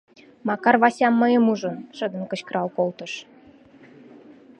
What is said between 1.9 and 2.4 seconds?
шыдын